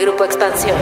[0.00, 0.78] Grupo Expansión.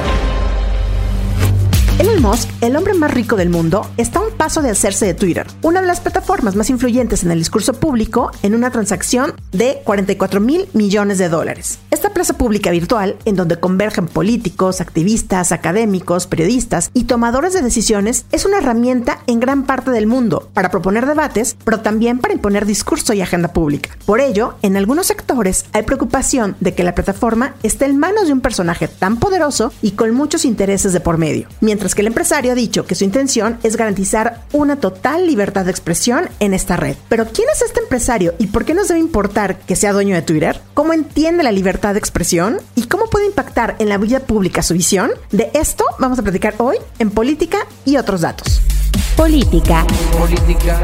[1.99, 5.15] Elon Musk, el hombre más rico del mundo, está a un paso de hacerse de
[5.15, 9.81] Twitter, una de las plataformas más influyentes en el discurso público, en una transacción de
[9.83, 11.81] 44 mil millones de dólares.
[11.91, 18.25] Esta plaza pública virtual, en donde convergen políticos, activistas, académicos, periodistas y tomadores de decisiones,
[18.33, 22.67] es una herramienta en gran parte del mundo para proponer debates, pero también para imponer
[22.67, 23.91] discurso y agenda pública.
[24.05, 28.33] Por ello, en algunos sectores hay preocupación de que la plataforma esté en manos de
[28.33, 32.51] un personaje tan poderoso y con muchos intereses de por medio, mientras que el empresario
[32.51, 36.97] ha dicho que su intención es garantizar una total libertad de expresión en esta red.
[37.09, 40.23] Pero ¿quién es este empresario y por qué nos debe importar que sea dueño de
[40.23, 40.61] Twitter?
[40.75, 42.08] ¿Cómo entiende la libertad de expresión?
[42.75, 45.11] ¿Y cómo puede impactar en la vida pública su visión?
[45.31, 48.61] De esto vamos a platicar hoy en Política y otros datos.
[49.17, 49.87] Política.
[50.19, 50.81] Política.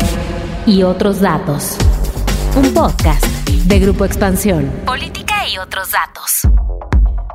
[0.66, 1.76] Y otros datos.
[2.56, 4.70] Un podcast de Grupo Expansión.
[4.86, 6.42] Política y otros datos.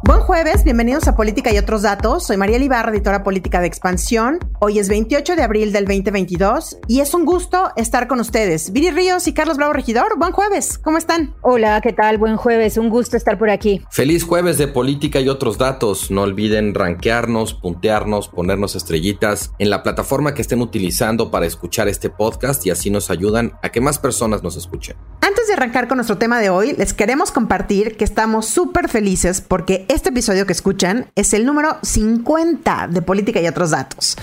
[0.02, 2.26] Buen jueves, bienvenidos a Política y otros datos.
[2.26, 4.40] Soy María Ibarra, editora política de Expansión.
[4.62, 8.72] Hoy es 28 de abril del 2022 y es un gusto estar con ustedes.
[8.72, 11.36] Viri Ríos y Carlos Bravo Regidor, buen jueves, ¿cómo están?
[11.42, 12.18] Hola, ¿qué tal?
[12.18, 13.82] Buen jueves, un gusto estar por aquí.
[13.92, 16.12] Feliz jueves de Política y otros datos.
[16.12, 22.10] No olviden rankearnos, puntearnos, ponernos estrellitas en la plataforma que estén utilizando para escuchar este
[22.10, 24.96] podcast y así nos ayudan a que más personas nos escuchen.
[25.20, 29.42] Antes de arrancar con nuestro tema de hoy, les queremos compartir que estamos súper felices
[29.42, 34.16] porque este episodio que escuchan es el número 50 de Política y otros datos.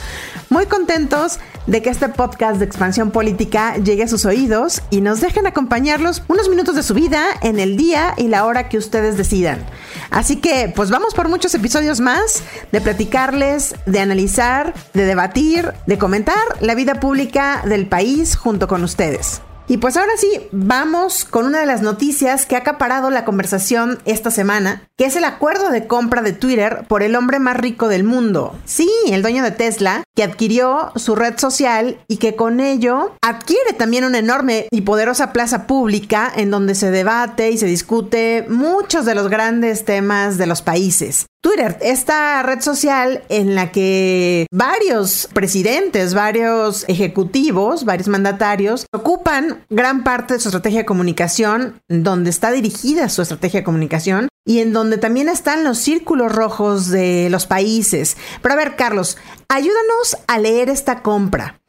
[0.48, 5.20] Muy contentos de que este podcast de expansión política llegue a sus oídos y nos
[5.20, 9.16] dejen acompañarlos unos minutos de su vida en el día y la hora que ustedes
[9.16, 9.66] decidan.
[10.10, 15.98] Así que pues vamos por muchos episodios más de platicarles, de analizar, de debatir, de
[15.98, 19.42] comentar la vida pública del país junto con ustedes.
[19.68, 23.98] Y pues ahora sí, vamos con una de las noticias que ha acaparado la conversación
[24.04, 27.88] esta semana, que es el acuerdo de compra de Twitter por el hombre más rico
[27.88, 28.54] del mundo.
[28.64, 33.72] Sí, el dueño de Tesla, que adquirió su red social y que con ello adquiere
[33.72, 39.04] también una enorme y poderosa plaza pública en donde se debate y se discute muchos
[39.04, 41.26] de los grandes temas de los países.
[41.46, 50.02] Twitter, esta red social en la que varios presidentes, varios ejecutivos, varios mandatarios ocupan gran
[50.02, 54.72] parte de su estrategia de comunicación, donde está dirigida su estrategia de comunicación y en
[54.72, 58.16] donde también están los círculos rojos de los países.
[58.42, 59.16] Pero a ver, Carlos,
[59.48, 61.60] ayúdanos a leer esta compra.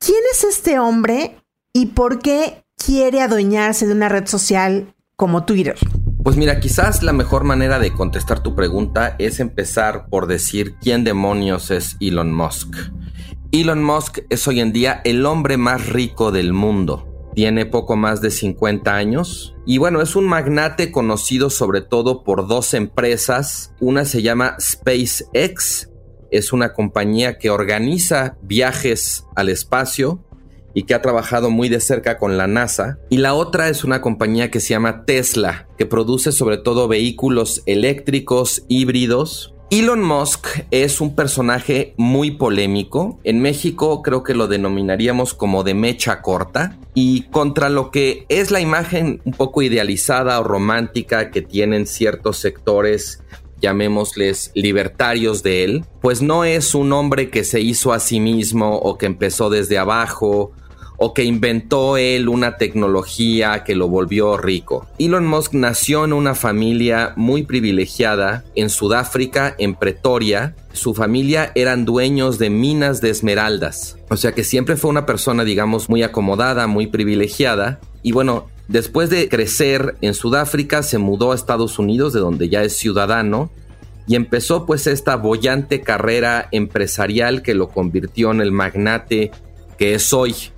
[0.00, 1.36] ¿Quién es este hombre
[1.72, 5.76] y por qué quiere adueñarse de una red social como Twitter?
[6.22, 11.02] Pues mira, quizás la mejor manera de contestar tu pregunta es empezar por decir quién
[11.02, 12.76] demonios es Elon Musk.
[13.50, 17.08] Elon Musk es hoy en día el hombre más rico del mundo.
[17.34, 22.46] Tiene poco más de 50 años y bueno, es un magnate conocido sobre todo por
[22.46, 23.74] dos empresas.
[23.80, 25.90] Una se llama SpaceX,
[26.30, 30.24] es una compañía que organiza viajes al espacio
[30.74, 32.98] y que ha trabajado muy de cerca con la NASA.
[33.10, 37.62] Y la otra es una compañía que se llama Tesla, que produce sobre todo vehículos
[37.66, 39.54] eléctricos híbridos.
[39.70, 43.18] Elon Musk es un personaje muy polémico.
[43.24, 46.78] En México creo que lo denominaríamos como de mecha corta.
[46.92, 52.36] Y contra lo que es la imagen un poco idealizada o romántica que tienen ciertos
[52.36, 53.22] sectores
[53.62, 58.76] llamémosles libertarios de él, pues no es un hombre que se hizo a sí mismo
[58.76, 60.52] o que empezó desde abajo
[61.04, 64.86] o que inventó él una tecnología que lo volvió rico.
[65.00, 70.54] Elon Musk nació en una familia muy privilegiada en Sudáfrica, en Pretoria.
[70.72, 73.98] Su familia eran dueños de minas de esmeraldas.
[74.10, 77.80] O sea que siempre fue una persona, digamos, muy acomodada, muy privilegiada.
[78.04, 82.62] Y bueno, después de crecer en Sudáfrica, se mudó a Estados Unidos, de donde ya
[82.62, 83.50] es ciudadano,
[84.06, 89.32] y empezó pues esta bollante carrera empresarial que lo convirtió en el magnate
[89.78, 90.51] que es hoy.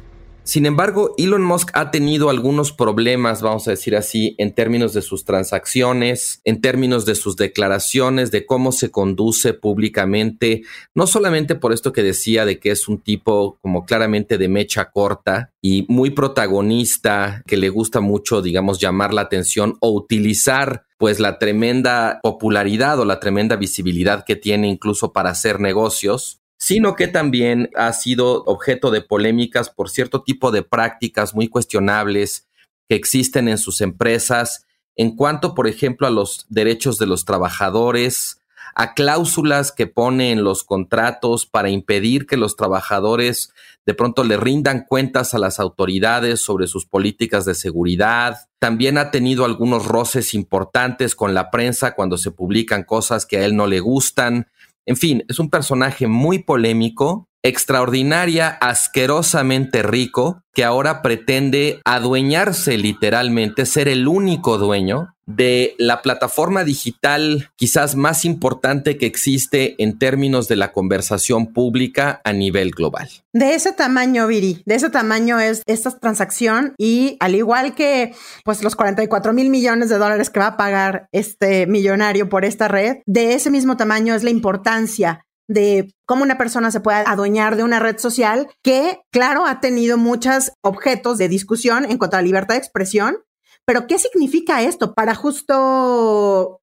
[0.44, 5.00] Sin embargo, Elon Musk ha tenido algunos problemas, vamos a decir así, en términos de
[5.00, 10.62] sus transacciones, en términos de sus declaraciones, de cómo se conduce públicamente,
[10.94, 14.90] no solamente por esto que decía de que es un tipo como claramente de mecha
[14.90, 21.20] corta y muy protagonista, que le gusta mucho, digamos, llamar la atención o utilizar pues
[21.20, 27.08] la tremenda popularidad o la tremenda visibilidad que tiene incluso para hacer negocios, sino que
[27.08, 32.48] también ha sido objeto de polémicas por cierto tipo de prácticas muy cuestionables
[32.88, 34.66] que existen en sus empresas
[34.96, 38.40] en cuanto, por ejemplo, a los derechos de los trabajadores,
[38.76, 43.52] a cláusulas que pone en los contratos para impedir que los trabajadores
[43.86, 48.48] de pronto le rindan cuentas a las autoridades sobre sus políticas de seguridad.
[48.58, 53.44] También ha tenido algunos roces importantes con la prensa cuando se publican cosas que a
[53.44, 54.48] él no le gustan.
[54.86, 63.66] En fin, es un personaje muy polémico extraordinaria, asquerosamente rico, que ahora pretende adueñarse literalmente,
[63.66, 70.48] ser el único dueño de la plataforma digital quizás más importante que existe en términos
[70.48, 73.08] de la conversación pública a nivel global.
[73.32, 78.62] De ese tamaño, Viri, de ese tamaño es esta transacción y al igual que pues
[78.62, 82.98] los 44 mil millones de dólares que va a pagar este millonario por esta red,
[83.06, 87.64] de ese mismo tamaño es la importancia de cómo una persona se puede adueñar de
[87.64, 92.54] una red social que, claro, ha tenido muchos objetos de discusión en cuanto a libertad
[92.54, 93.18] de expresión,
[93.66, 96.60] pero ¿qué significa esto para justo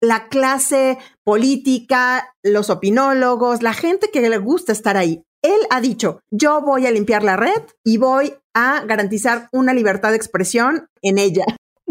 [0.00, 5.22] la clase política, los opinólogos, la gente que le gusta estar ahí?
[5.42, 10.10] Él ha dicho, yo voy a limpiar la red y voy a garantizar una libertad
[10.10, 11.44] de expresión en ella.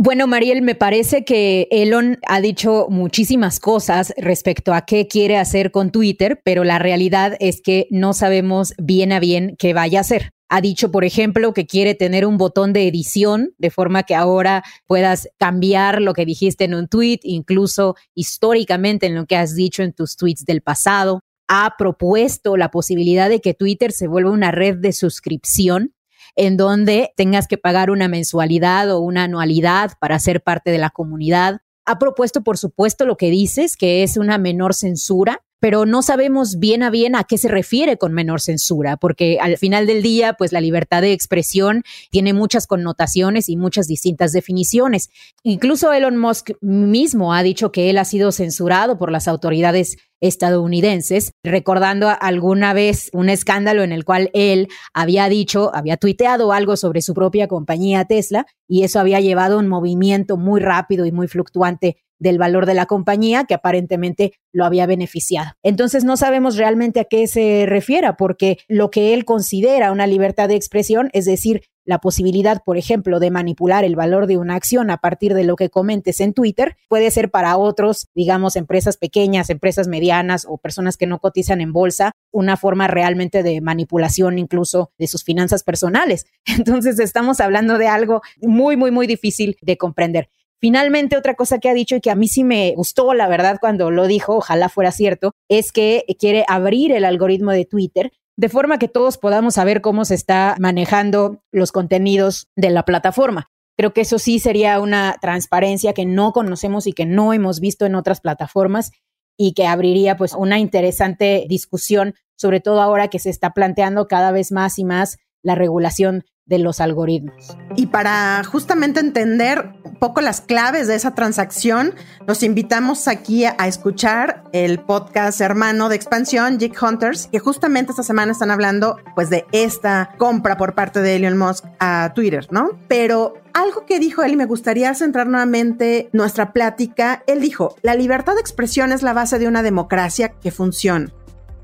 [0.03, 5.69] Bueno, Mariel, me parece que Elon ha dicho muchísimas cosas respecto a qué quiere hacer
[5.69, 10.01] con Twitter, pero la realidad es que no sabemos bien a bien qué vaya a
[10.01, 10.31] hacer.
[10.53, 14.65] Ha dicho, por ejemplo, que quiere tener un botón de edición, de forma que ahora
[14.85, 19.81] puedas cambiar lo que dijiste en un tweet, incluso históricamente en lo que has dicho
[19.81, 21.21] en tus tweets del pasado.
[21.47, 25.95] Ha propuesto la posibilidad de que Twitter se vuelva una red de suscripción
[26.35, 30.89] en donde tengas que pagar una mensualidad o una anualidad para ser parte de la
[30.89, 31.61] comunidad.
[31.85, 36.57] Ha propuesto, por supuesto, lo que dices, que es una menor censura, pero no sabemos
[36.57, 40.33] bien a bien a qué se refiere con menor censura, porque al final del día,
[40.33, 45.11] pues la libertad de expresión tiene muchas connotaciones y muchas distintas definiciones.
[45.43, 51.31] Incluso Elon Musk mismo ha dicho que él ha sido censurado por las autoridades estadounidenses,
[51.43, 57.01] recordando alguna vez un escándalo en el cual él había dicho, había tuiteado algo sobre
[57.01, 61.97] su propia compañía Tesla y eso había llevado un movimiento muy rápido y muy fluctuante
[62.21, 65.51] del valor de la compañía que aparentemente lo había beneficiado.
[65.63, 70.47] Entonces no sabemos realmente a qué se refiera porque lo que él considera una libertad
[70.47, 74.91] de expresión, es decir, la posibilidad, por ejemplo, de manipular el valor de una acción
[74.91, 79.49] a partir de lo que comentes en Twitter, puede ser para otros, digamos, empresas pequeñas,
[79.49, 84.91] empresas medianas o personas que no cotizan en bolsa, una forma realmente de manipulación incluso
[84.99, 86.27] de sus finanzas personales.
[86.45, 90.29] Entonces estamos hablando de algo muy, muy, muy difícil de comprender.
[90.61, 93.57] Finalmente, otra cosa que ha dicho y que a mí sí me gustó, la verdad,
[93.59, 98.47] cuando lo dijo, ojalá fuera cierto, es que quiere abrir el algoritmo de Twitter de
[98.47, 103.49] forma que todos podamos saber cómo se está manejando los contenidos de la plataforma.
[103.75, 107.87] Creo que eso sí sería una transparencia que no conocemos y que no hemos visto
[107.87, 108.91] en otras plataformas
[109.37, 114.31] y que abriría pues una interesante discusión, sobre todo ahora que se está planteando cada
[114.31, 117.57] vez más y más la regulación de los algoritmos.
[117.77, 121.95] Y para justamente entender un poco las claves de esa transacción,
[122.27, 128.03] nos invitamos aquí a escuchar el podcast hermano de expansión, Jig Hunters, que justamente esta
[128.03, 132.71] semana están hablando pues de esta compra por parte de Elon Musk a Twitter, ¿no?
[132.89, 137.95] Pero algo que dijo él y me gustaría centrar nuevamente nuestra plática, él dijo, la
[137.95, 141.13] libertad de expresión es la base de una democracia que funciona.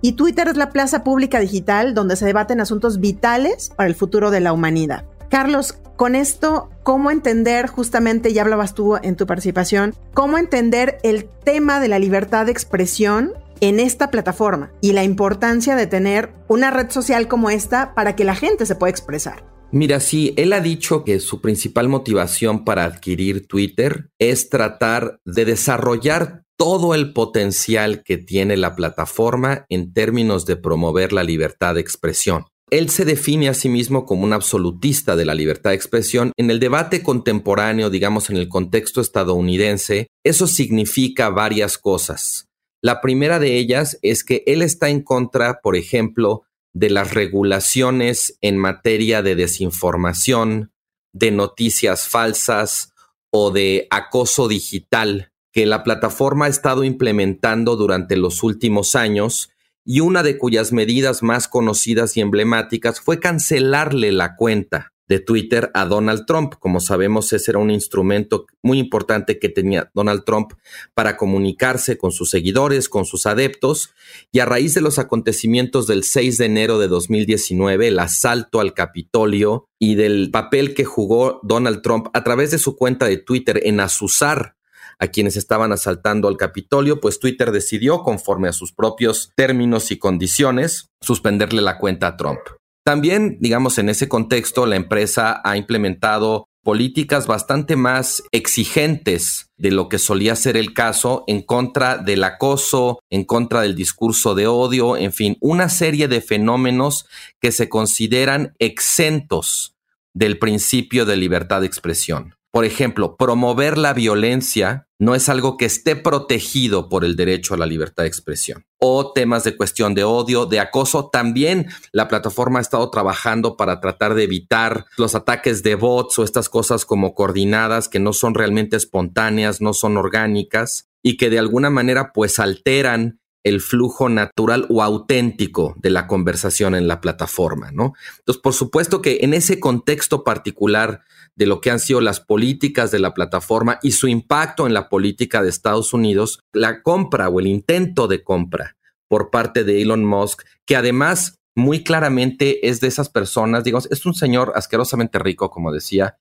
[0.01, 4.31] Y Twitter es la plaza pública digital donde se debaten asuntos vitales para el futuro
[4.31, 5.05] de la humanidad.
[5.29, 11.27] Carlos, con esto, ¿cómo entender justamente, ya hablabas tú en tu participación, cómo entender el
[11.43, 16.69] tema de la libertad de expresión en esta plataforma y la importancia de tener una
[16.69, 19.43] red social como esta para que la gente se pueda expresar?
[19.71, 25.43] Mira, sí, él ha dicho que su principal motivación para adquirir Twitter es tratar de
[25.43, 31.81] desarrollar todo el potencial que tiene la plataforma en términos de promover la libertad de
[31.81, 32.45] expresión.
[32.69, 36.33] Él se define a sí mismo como un absolutista de la libertad de expresión.
[36.35, 42.47] En el debate contemporáneo, digamos en el contexto estadounidense, eso significa varias cosas.
[42.81, 48.37] La primera de ellas es que él está en contra, por ejemplo, de las regulaciones
[48.41, 50.71] en materia de desinformación,
[51.13, 52.93] de noticias falsas
[53.31, 59.49] o de acoso digital que la plataforma ha estado implementando durante los últimos años
[59.83, 65.71] y una de cuyas medidas más conocidas y emblemáticas fue cancelarle la cuenta de Twitter
[65.73, 66.53] a Donald Trump.
[66.59, 70.53] Como sabemos, ese era un instrumento muy importante que tenía Donald Trump
[70.93, 73.95] para comunicarse con sus seguidores, con sus adeptos,
[74.31, 78.75] y a raíz de los acontecimientos del 6 de enero de 2019, el asalto al
[78.75, 83.59] Capitolio y del papel que jugó Donald Trump a través de su cuenta de Twitter
[83.63, 84.56] en asusar
[84.99, 89.97] a quienes estaban asaltando al Capitolio, pues Twitter decidió, conforme a sus propios términos y
[89.97, 92.39] condiciones, suspenderle la cuenta a Trump.
[92.83, 99.89] También, digamos, en ese contexto, la empresa ha implementado políticas bastante más exigentes de lo
[99.89, 104.97] que solía ser el caso en contra del acoso, en contra del discurso de odio,
[104.97, 107.05] en fin, una serie de fenómenos
[107.41, 109.75] que se consideran exentos
[110.13, 112.36] del principio de libertad de expresión.
[112.57, 117.57] Por ejemplo, promover la violencia no es algo que esté protegido por el derecho a
[117.57, 118.65] la libertad de expresión.
[118.79, 121.11] O temas de cuestión de odio, de acoso.
[121.11, 126.23] También la plataforma ha estado trabajando para tratar de evitar los ataques de bots o
[126.23, 131.37] estas cosas como coordinadas que no son realmente espontáneas, no son orgánicas y que de
[131.37, 137.71] alguna manera pues alteran el flujo natural o auténtico de la conversación en la plataforma,
[137.71, 137.93] ¿no?
[138.19, 141.01] Entonces, por supuesto que en ese contexto particular
[141.35, 144.89] de lo que han sido las políticas de la plataforma y su impacto en la
[144.89, 148.75] política de Estados Unidos, la compra o el intento de compra
[149.07, 154.05] por parte de Elon Musk, que además muy claramente es de esas personas, digamos, es
[154.05, 156.17] un señor asquerosamente rico, como decía,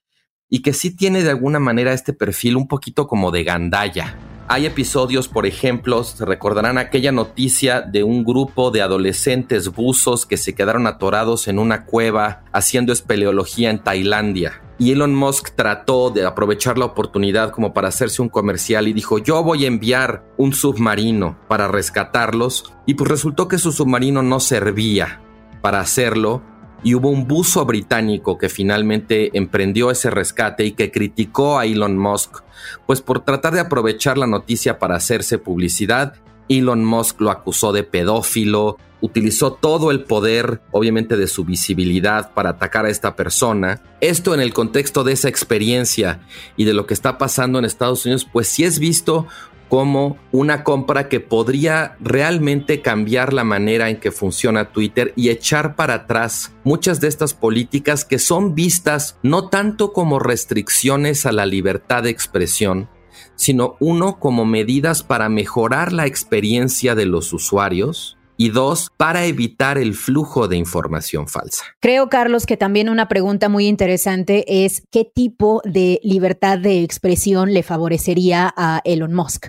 [0.49, 4.65] y que sí tiene de alguna manera este perfil un poquito como de gandalla hay
[4.65, 10.55] episodios, por ejemplo, se recordarán aquella noticia de un grupo de adolescentes buzos que se
[10.55, 14.61] quedaron atorados en una cueva haciendo espeleología en Tailandia.
[14.79, 19.17] Y Elon Musk trató de aprovechar la oportunidad como para hacerse un comercial y dijo,
[19.17, 22.71] yo voy a enviar un submarino para rescatarlos.
[22.85, 25.19] Y pues resultó que su submarino no servía
[25.61, 26.41] para hacerlo
[26.83, 31.97] y hubo un buzo británico que finalmente emprendió ese rescate y que criticó a Elon
[31.97, 32.43] Musk,
[32.85, 36.13] pues por tratar de aprovechar la noticia para hacerse publicidad,
[36.49, 42.51] Elon Musk lo acusó de pedófilo, utilizó todo el poder, obviamente de su visibilidad, para
[42.51, 43.81] atacar a esta persona.
[44.01, 46.21] Esto en el contexto de esa experiencia
[46.55, 49.27] y de lo que está pasando en Estados Unidos, pues sí es visto
[49.69, 55.75] como una compra que podría realmente cambiar la manera en que funciona Twitter y echar
[55.75, 61.45] para atrás muchas de estas políticas que son vistas no tanto como restricciones a la
[61.45, 62.89] libertad de expresión,
[63.35, 69.79] sino uno como medidas para mejorar la experiencia de los usuarios y dos, para evitar
[69.79, 71.63] el flujo de información falsa.
[71.79, 77.51] Creo, Carlos, que también una pregunta muy interesante es qué tipo de libertad de expresión
[77.53, 79.47] le favorecería a Elon Musk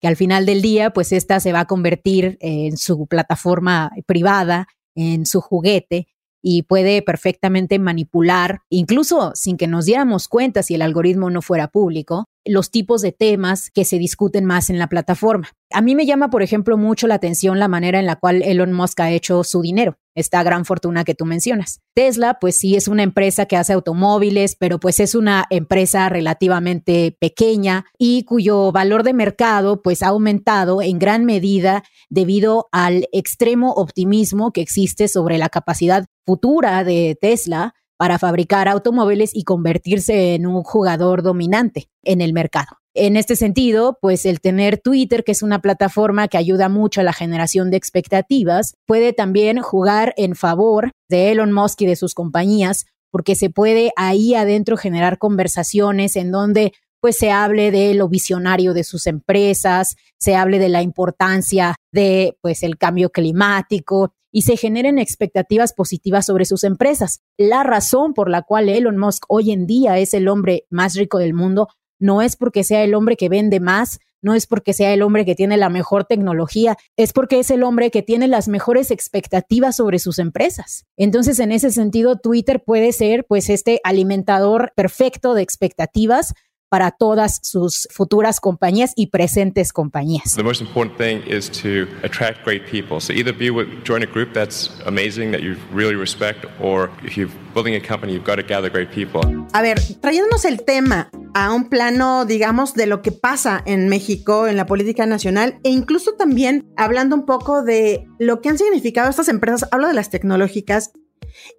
[0.00, 4.66] que al final del día, pues esta se va a convertir en su plataforma privada,
[4.94, 6.08] en su juguete,
[6.42, 11.68] y puede perfectamente manipular, incluso sin que nos diéramos cuenta si el algoritmo no fuera
[11.68, 15.48] público, los tipos de temas que se discuten más en la plataforma.
[15.72, 18.72] A mí me llama, por ejemplo, mucho la atención la manera en la cual Elon
[18.72, 21.80] Musk ha hecho su dinero, esta gran fortuna que tú mencionas.
[21.94, 27.16] Tesla, pues sí, es una empresa que hace automóviles, pero pues es una empresa relativamente
[27.20, 33.72] pequeña y cuyo valor de mercado pues ha aumentado en gran medida debido al extremo
[33.72, 40.46] optimismo que existe sobre la capacidad futura de Tesla para fabricar automóviles y convertirse en
[40.46, 42.78] un jugador dominante en el mercado.
[42.94, 47.04] En este sentido, pues el tener Twitter, que es una plataforma que ayuda mucho a
[47.04, 52.14] la generación de expectativas, puede también jugar en favor de Elon Musk y de sus
[52.14, 58.08] compañías, porque se puede ahí adentro generar conversaciones en donde pues se hable de lo
[58.08, 64.42] visionario de sus empresas, se hable de la importancia de pues el cambio climático y
[64.42, 67.20] se generen expectativas positivas sobre sus empresas.
[67.36, 71.18] La razón por la cual Elon Musk hoy en día es el hombre más rico
[71.18, 71.68] del mundo
[72.00, 75.24] no es porque sea el hombre que vende más, no es porque sea el hombre
[75.24, 79.76] que tiene la mejor tecnología, es porque es el hombre que tiene las mejores expectativas
[79.76, 80.86] sobre sus empresas.
[80.96, 86.34] Entonces, en ese sentido, Twitter puede ser pues este alimentador perfecto de expectativas
[86.70, 90.36] para todas sus futuras compañías y presentes compañías.
[90.36, 93.00] The most important thing is to attract great people.
[93.00, 97.16] So either be with, join a group that's amazing that you really respect, or if
[97.16, 99.20] you're building a company, you've got to gather great people.
[99.52, 104.46] A ver, trayéndonos el tema a un plano, digamos, de lo que pasa en México,
[104.46, 109.10] en la política nacional, e incluso también hablando un poco de lo que han significado
[109.10, 110.92] estas empresas, hablo de las tecnológicas,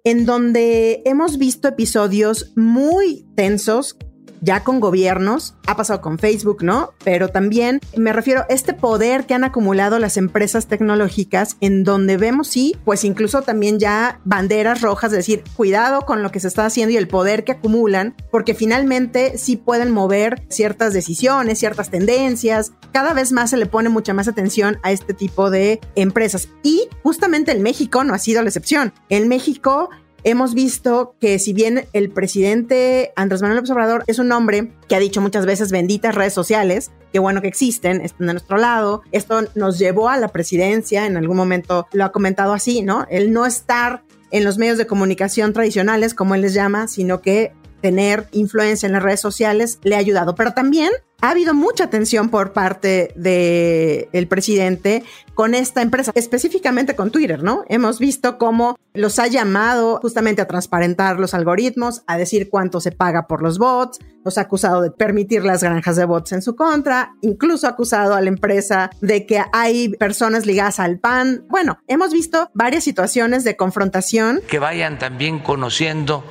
[0.04, 3.96] en donde hemos visto episodios muy tensos
[4.42, 6.92] ya con gobiernos, ha pasado con Facebook, ¿no?
[7.04, 12.16] Pero también me refiero a este poder que han acumulado las empresas tecnológicas en donde
[12.16, 16.48] vemos, sí, pues incluso también ya banderas rojas, de decir, cuidado con lo que se
[16.48, 21.90] está haciendo y el poder que acumulan, porque finalmente sí pueden mover ciertas decisiones, ciertas
[21.90, 22.72] tendencias.
[22.92, 26.48] Cada vez más se le pone mucha más atención a este tipo de empresas.
[26.64, 28.92] Y justamente en México no ha sido la excepción.
[29.08, 29.88] En México
[30.24, 35.00] hemos visto que si bien el presidente Andrés Manuel López es un hombre que ha
[35.00, 39.02] dicho muchas veces benditas redes sociales, qué bueno que existen, están de nuestro lado.
[39.12, 43.06] Esto nos llevó a la presidencia, en algún momento lo ha comentado así, ¿no?
[43.10, 47.52] El no estar en los medios de comunicación tradicionales, como él les llama, sino que
[47.82, 50.34] tener influencia en las redes sociales le ha ayudado.
[50.34, 50.90] Pero también
[51.22, 57.64] ha habido mucha atención por parte del presidente con esta empresa, específicamente con Twitter, ¿no?
[57.68, 62.90] Hemos visto cómo los ha llamado justamente a transparentar los algoritmos, a decir cuánto se
[62.90, 66.56] paga por los bots, los ha acusado de permitir las granjas de bots en su
[66.56, 71.46] contra, incluso ha acusado a la empresa de que hay personas ligadas al PAN.
[71.48, 74.40] Bueno, hemos visto varias situaciones de confrontación.
[74.48, 76.24] Que vayan también conociendo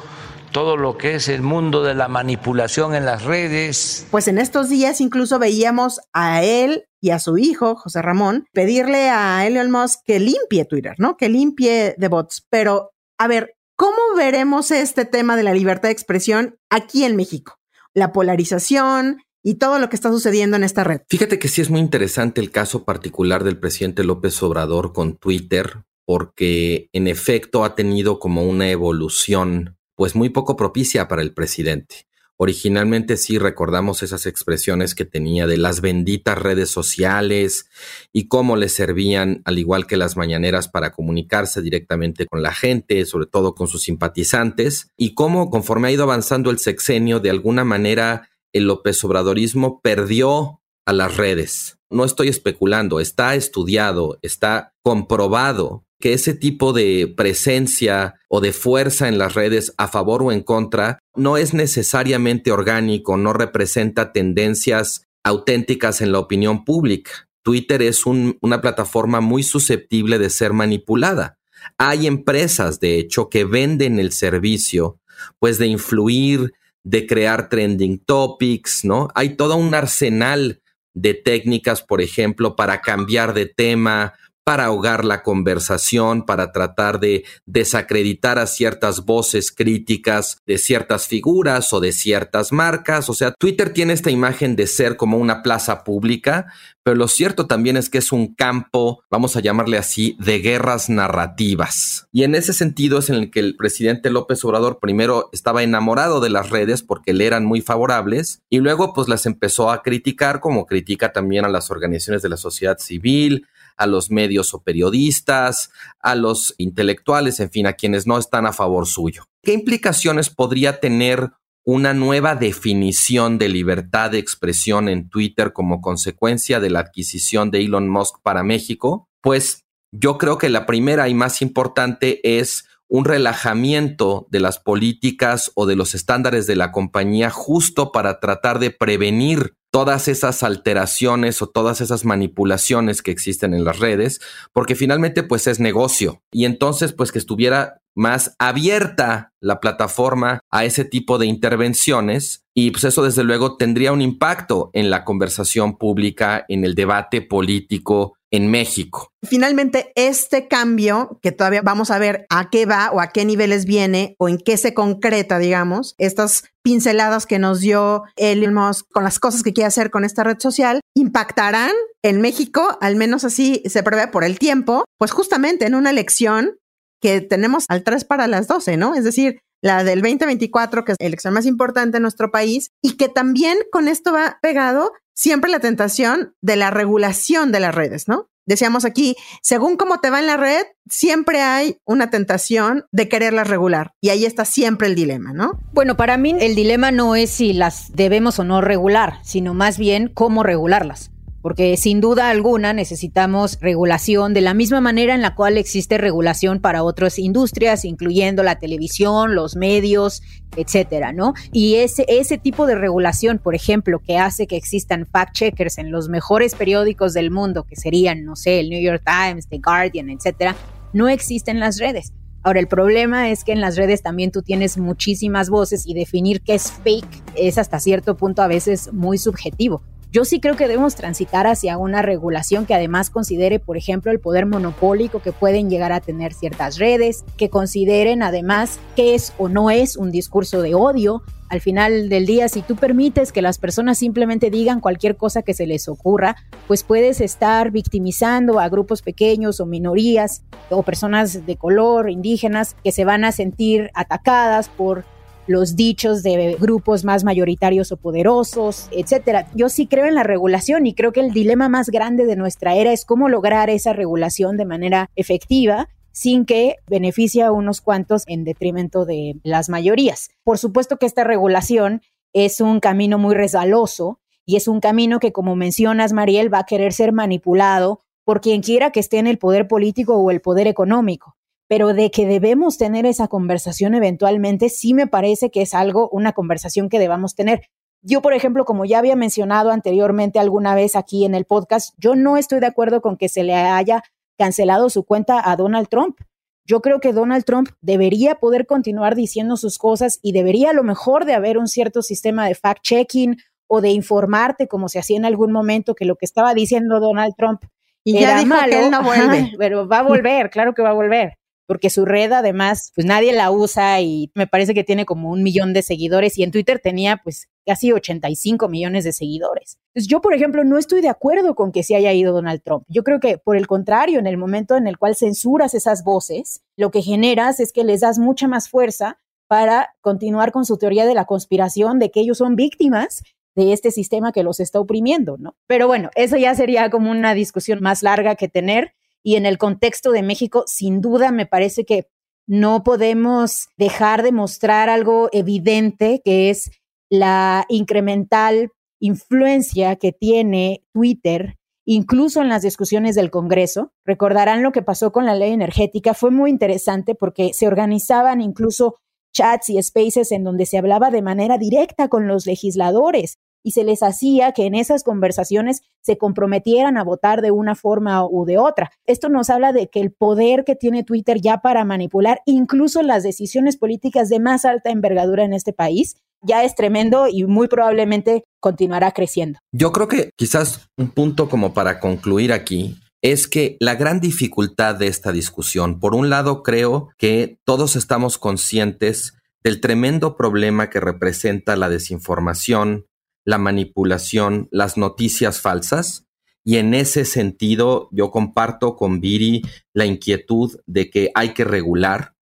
[0.51, 4.05] todo lo que es el mundo de la manipulación en las redes.
[4.11, 9.09] Pues en estos días incluso veíamos a él y a su hijo, José Ramón, pedirle
[9.09, 11.17] a Elon Musk que limpie Twitter, ¿no?
[11.17, 12.45] Que limpie de bots.
[12.49, 17.57] Pero, a ver, ¿cómo veremos este tema de la libertad de expresión aquí en México?
[17.93, 21.01] La polarización, y todo lo que está sucediendo en esta red.
[21.09, 25.83] Fíjate que sí es muy interesante el caso particular del presidente López Obrador con Twitter,
[26.05, 32.07] porque en efecto ha tenido como una evolución pues muy poco propicia para el presidente.
[32.37, 37.67] Originalmente sí recordamos esas expresiones que tenía de las benditas redes sociales
[38.11, 43.05] y cómo le servían, al igual que las mañaneras, para comunicarse directamente con la gente,
[43.05, 47.63] sobre todo con sus simpatizantes, y cómo conforme ha ido avanzando el sexenio, de alguna
[47.63, 51.77] manera el López Obradorismo perdió a las redes.
[51.89, 59.07] No estoy especulando, está estudiado, está comprobado que ese tipo de presencia o de fuerza
[59.07, 65.03] en las redes a favor o en contra no es necesariamente orgánico, no representa tendencias
[65.23, 67.29] auténticas en la opinión pública.
[67.43, 71.37] Twitter es una plataforma muy susceptible de ser manipulada.
[71.77, 74.99] Hay empresas, de hecho, que venden el servicio,
[75.39, 79.09] pues de influir, de crear trending topics, ¿no?
[79.13, 80.60] Hay todo un arsenal
[80.93, 84.13] de técnicas, por ejemplo, para cambiar de tema,
[84.51, 91.71] para ahogar la conversación, para tratar de desacreditar a ciertas voces críticas de ciertas figuras
[91.71, 93.09] o de ciertas marcas.
[93.09, 96.51] O sea, Twitter tiene esta imagen de ser como una plaza pública,
[96.83, 100.89] pero lo cierto también es que es un campo, vamos a llamarle así, de guerras
[100.89, 102.09] narrativas.
[102.11, 106.19] Y en ese sentido es en el que el presidente López Obrador primero estaba enamorado
[106.19, 110.41] de las redes porque le eran muy favorables y luego pues las empezó a criticar
[110.41, 113.47] como critica también a las organizaciones de la sociedad civil,
[113.81, 118.53] a los medios o periodistas, a los intelectuales, en fin, a quienes no están a
[118.53, 119.23] favor suyo.
[119.41, 121.31] ¿Qué implicaciones podría tener
[121.65, 127.65] una nueva definición de libertad de expresión en Twitter como consecuencia de la adquisición de
[127.65, 129.07] Elon Musk para México?
[129.19, 135.51] Pues yo creo que la primera y más importante es un relajamiento de las políticas
[135.55, 141.41] o de los estándares de la compañía justo para tratar de prevenir todas esas alteraciones
[141.41, 144.19] o todas esas manipulaciones que existen en las redes,
[144.53, 146.21] porque finalmente pues es negocio.
[146.31, 152.71] Y entonces pues que estuviera más abierta la plataforma a ese tipo de intervenciones y
[152.71, 158.15] pues eso desde luego tendría un impacto en la conversación pública, en el debate político
[158.31, 159.11] en México.
[159.23, 163.65] Finalmente, este cambio, que todavía vamos a ver a qué va o a qué niveles
[163.65, 169.03] viene o en qué se concreta, digamos, estas pinceladas que nos dio Elon Musk con
[169.03, 171.71] las cosas que quiere hacer con esta red social, impactarán
[172.03, 176.57] en México, al menos así se prevé por el tiempo, pues justamente en una elección
[177.01, 178.95] que tenemos al 3 para las 12, ¿no?
[178.95, 182.97] Es decir, la del 2024, que es la elección más importante en nuestro país, y
[182.97, 188.07] que también con esto va pegado siempre la tentación de la regulación de las redes,
[188.07, 188.31] ¿no?
[188.47, 193.47] Decíamos aquí, según cómo te va en la red, siempre hay una tentación de quererlas
[193.47, 193.93] regular.
[194.01, 195.59] Y ahí está siempre el dilema, ¿no?
[195.73, 199.77] Bueno, para mí el dilema no es si las debemos o no regular, sino más
[199.77, 201.10] bien cómo regularlas
[201.41, 206.59] porque sin duda alguna necesitamos regulación de la misma manera en la cual existe regulación
[206.59, 210.21] para otras industrias, incluyendo la televisión, los medios,
[210.55, 211.33] etcétera, ¿no?
[211.51, 216.09] Y ese, ese tipo de regulación, por ejemplo, que hace que existan fact-checkers en los
[216.09, 220.55] mejores periódicos del mundo, que serían, no sé, el New York Times, The Guardian, etcétera,
[220.93, 222.13] no existen en las redes.
[222.43, 226.41] Ahora, el problema es que en las redes también tú tienes muchísimas voces y definir
[226.41, 229.83] qué es fake es hasta cierto punto a veces muy subjetivo.
[230.11, 234.19] Yo sí creo que debemos transitar hacia una regulación que además considere, por ejemplo, el
[234.19, 239.47] poder monopólico que pueden llegar a tener ciertas redes, que consideren además qué es o
[239.47, 241.23] no es un discurso de odio.
[241.47, 245.53] Al final del día, si tú permites que las personas simplemente digan cualquier cosa que
[245.53, 246.35] se les ocurra,
[246.67, 252.91] pues puedes estar victimizando a grupos pequeños o minorías o personas de color, indígenas, que
[252.91, 255.05] se van a sentir atacadas por
[255.51, 259.47] los dichos de grupos más mayoritarios o poderosos, etcétera.
[259.53, 262.75] Yo sí creo en la regulación y creo que el dilema más grande de nuestra
[262.75, 268.23] era es cómo lograr esa regulación de manera efectiva sin que beneficie a unos cuantos
[268.27, 270.29] en detrimento de las mayorías.
[270.43, 272.01] Por supuesto que esta regulación
[272.33, 276.65] es un camino muy resbaloso y es un camino que, como mencionas, Mariel, va a
[276.65, 280.67] querer ser manipulado por quien quiera que esté en el poder político o el poder
[280.67, 281.35] económico.
[281.71, 286.33] Pero de que debemos tener esa conversación eventualmente, sí me parece que es algo, una
[286.33, 287.61] conversación que debamos tener.
[288.01, 292.13] Yo, por ejemplo, como ya había mencionado anteriormente alguna vez aquí en el podcast, yo
[292.13, 294.03] no estoy de acuerdo con que se le haya
[294.37, 296.19] cancelado su cuenta a Donald Trump.
[296.65, 300.83] Yo creo que Donald Trump debería poder continuar diciendo sus cosas y debería a lo
[300.83, 305.23] mejor de haber un cierto sistema de fact-checking o de informarte como se hacía en
[305.23, 307.63] algún momento que lo que estaba diciendo Donald Trump
[308.03, 309.53] y ya dijo malo, que él no vuelve.
[309.57, 313.33] pero va a volver, claro que va a volver porque su red además, pues nadie
[313.33, 316.79] la usa y me parece que tiene como un millón de seguidores y en Twitter
[316.79, 319.77] tenía pues casi 85 millones de seguidores.
[319.95, 322.83] Yo, por ejemplo, no estoy de acuerdo con que se haya ido Donald Trump.
[322.87, 326.63] Yo creo que por el contrario, en el momento en el cual censuras esas voces,
[326.75, 331.05] lo que generas es que les das mucha más fuerza para continuar con su teoría
[331.05, 333.21] de la conspiración de que ellos son víctimas
[333.55, 335.55] de este sistema que los está oprimiendo, ¿no?
[335.67, 339.57] Pero bueno, eso ya sería como una discusión más larga que tener y en el
[339.57, 342.07] contexto de México, sin duda, me parece que
[342.47, 346.71] no podemos dejar de mostrar algo evidente, que es
[347.09, 353.91] la incremental influencia que tiene Twitter, incluso en las discusiones del Congreso.
[354.05, 356.13] Recordarán lo que pasó con la ley energética.
[356.13, 358.97] Fue muy interesante porque se organizaban incluso
[359.33, 363.83] chats y spaces en donde se hablaba de manera directa con los legisladores y se
[363.83, 368.57] les hacía que en esas conversaciones se comprometieran a votar de una forma u de
[368.57, 368.91] otra.
[369.05, 373.23] Esto nos habla de que el poder que tiene Twitter ya para manipular incluso las
[373.23, 378.43] decisiones políticas de más alta envergadura en este país ya es tremendo y muy probablemente
[378.59, 379.59] continuará creciendo.
[379.71, 384.95] Yo creo que quizás un punto como para concluir aquí es que la gran dificultad
[384.95, 390.99] de esta discusión, por un lado creo que todos estamos conscientes del tremendo problema que
[390.99, 393.05] representa la desinformación,
[393.45, 396.25] la manipulación, las noticias falsas.
[396.63, 402.35] Y en ese sentido, yo comparto con Viri la inquietud de que hay que regular,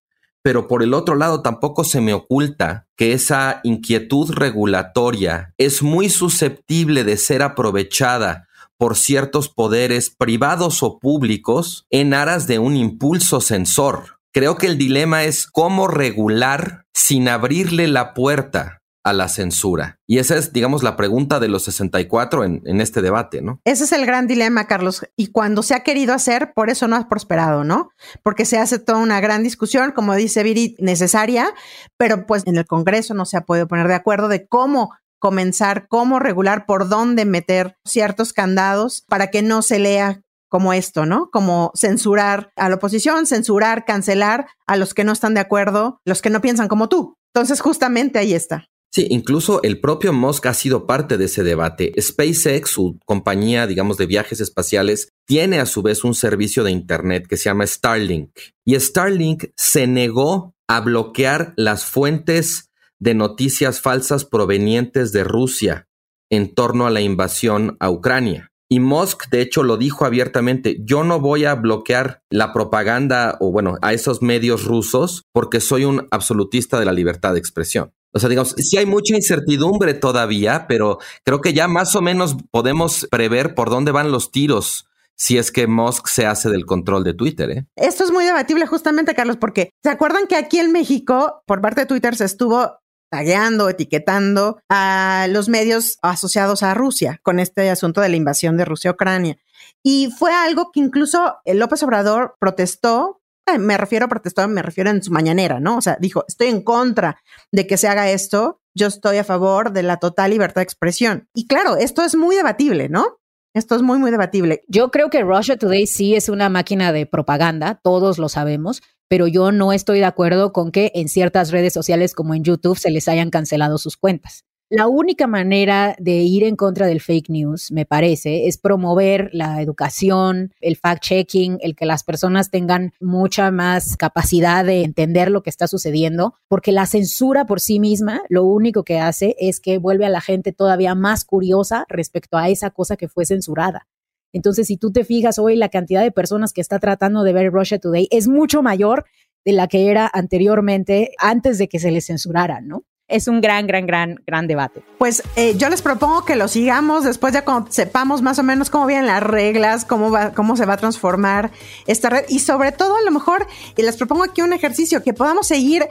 [0.41, 6.09] pero por el otro lado tampoco se me oculta que esa inquietud regulatoria es muy
[6.09, 13.41] susceptible de ser aprovechada por ciertos poderes privados o públicos en aras de un impulso
[13.41, 14.19] censor.
[14.31, 18.76] Creo que el dilema es cómo regular sin abrirle la puerta
[19.09, 19.99] a la censura?
[20.07, 23.59] Y esa es, digamos, la pregunta de los 64 en, en, este debate, ¿no?
[23.63, 25.05] Ese es el gran dilema, Carlos.
[25.15, 27.89] Y cuando se ha querido hacer, por eso no ha prosperado, ¿no?
[28.23, 31.53] Porque se hace toda una gran discusión, como dice Viri, necesaria,
[31.97, 35.87] pero pues en el Congreso no se ha podido poner de acuerdo de cómo comenzar,
[35.87, 41.29] cómo regular, por dónde meter ciertos candados para que no se lea como esto, ¿no?
[41.31, 46.21] Como censurar a la oposición, censurar, cancelar a los que no están de acuerdo, los
[46.21, 47.15] que no piensan como tú.
[47.33, 48.67] Entonces, justamente ahí está.
[48.97, 51.93] Sí, incluso el propio Musk ha sido parte de ese debate.
[52.01, 57.27] SpaceX, su compañía, digamos, de viajes espaciales, tiene a su vez un servicio de Internet
[57.27, 58.31] que se llama Starlink.
[58.65, 65.87] Y Starlink se negó a bloquear las fuentes de noticias falsas provenientes de Rusia
[66.31, 68.49] en torno a la invasión a Ucrania.
[68.67, 73.51] Y Musk, de hecho, lo dijo abiertamente, yo no voy a bloquear la propaganda o,
[73.51, 77.93] bueno, a esos medios rusos porque soy un absolutista de la libertad de expresión.
[78.13, 82.35] O sea, digamos, sí hay mucha incertidumbre todavía, pero creo que ya más o menos
[82.51, 87.03] podemos prever por dónde van los tiros si es que Musk se hace del control
[87.03, 87.49] de Twitter.
[87.49, 87.65] ¿eh?
[87.75, 91.81] Esto es muy debatible justamente, Carlos, porque ¿se acuerdan que aquí en México, por parte
[91.81, 92.77] de Twitter, se estuvo
[93.09, 98.65] tagueando, etiquetando a los medios asociados a Rusia con este asunto de la invasión de
[98.65, 99.37] Rusia a Ucrania?
[99.83, 103.21] Y fue algo que incluso López Obrador protestó
[103.59, 105.77] me refiero a protestar, me refiero en su mañanera, ¿no?
[105.77, 107.17] O sea, dijo, estoy en contra
[107.51, 111.29] de que se haga esto, yo estoy a favor de la total libertad de expresión.
[111.33, 113.19] Y claro, esto es muy debatible, ¿no?
[113.53, 114.63] Esto es muy, muy debatible.
[114.67, 119.27] Yo creo que Russia Today sí es una máquina de propaganda, todos lo sabemos, pero
[119.27, 122.91] yo no estoy de acuerdo con que en ciertas redes sociales como en YouTube se
[122.91, 124.46] les hayan cancelado sus cuentas.
[124.69, 129.61] La única manera de ir en contra del fake news, me parece, es promover la
[129.61, 135.49] educación, el fact-checking, el que las personas tengan mucha más capacidad de entender lo que
[135.49, 140.05] está sucediendo, porque la censura por sí misma lo único que hace es que vuelve
[140.05, 143.87] a la gente todavía más curiosa respecto a esa cosa que fue censurada.
[144.33, 147.53] Entonces, si tú te fijas hoy, la cantidad de personas que está tratando de ver
[147.53, 149.05] Russia Today es mucho mayor
[149.45, 152.83] de la que era anteriormente, antes de que se les censurara, ¿no?
[153.07, 154.83] Es un gran, gran, gran, gran debate.
[154.97, 158.69] Pues eh, yo les propongo que lo sigamos después ya cuando sepamos más o menos
[158.69, 161.51] cómo vienen las reglas, cómo va, cómo se va a transformar
[161.85, 165.13] esta red y sobre todo a lo mejor y les propongo aquí un ejercicio que
[165.13, 165.87] podamos seguir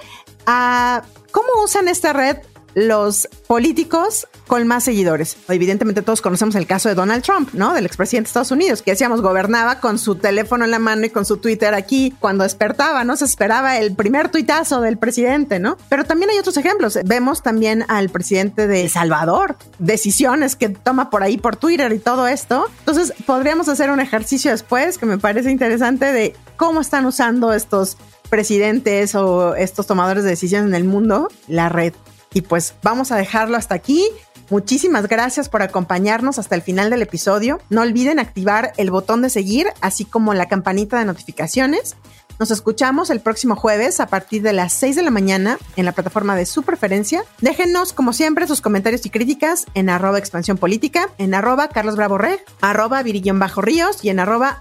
[0.46, 2.36] a cómo usan esta red
[2.76, 5.38] los políticos con más seguidores.
[5.48, 7.72] Evidentemente todos conocemos el caso de Donald Trump, ¿no?
[7.72, 11.10] Del expresidente de Estados Unidos, que decíamos gobernaba con su teléfono en la mano y
[11.10, 13.16] con su Twitter aquí cuando despertaba, ¿no?
[13.16, 15.78] Se esperaba el primer tuitazo del presidente, ¿no?
[15.88, 16.98] Pero también hay otros ejemplos.
[17.06, 22.28] Vemos también al presidente de Salvador, decisiones que toma por ahí por Twitter y todo
[22.28, 22.66] esto.
[22.80, 27.96] Entonces podríamos hacer un ejercicio después que me parece interesante de cómo están usando estos
[28.28, 31.94] presidentes o estos tomadores de decisiones en el mundo la red.
[32.32, 34.06] Y pues vamos a dejarlo hasta aquí.
[34.50, 37.60] Muchísimas gracias por acompañarnos hasta el final del episodio.
[37.68, 41.96] No olviden activar el botón de seguir, así como la campanita de notificaciones.
[42.38, 45.92] Nos escuchamos el próximo jueves a partir de las 6 de la mañana en la
[45.92, 47.24] plataforma de su preferencia.
[47.40, 52.18] Déjenos, como siempre, sus comentarios y críticas en arroba expansión política, en arroba Carlos Bravo
[52.60, 53.02] arroba
[53.34, 54.60] Bajo Ríos y en arroba.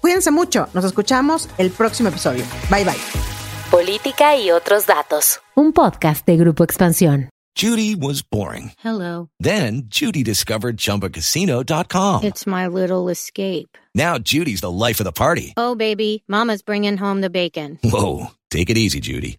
[0.00, 2.44] Cuídense mucho, nos escuchamos el próximo episodio.
[2.70, 3.33] Bye bye.
[3.70, 5.40] Política y otros datos.
[5.56, 7.28] Un podcast de Grupo Expansión.
[7.56, 8.72] Judy was boring.
[8.82, 9.28] Hello.
[9.40, 12.24] Then Judy discovered chumbacasino.com.
[12.24, 13.78] It's my little escape.
[13.94, 15.54] Now Judy's the life of the party.
[15.56, 17.78] Oh, baby, Mama's bringing home the bacon.
[17.84, 18.32] Whoa.
[18.50, 19.38] Take it easy, Judy.